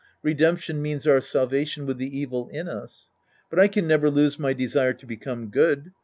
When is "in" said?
2.49-2.67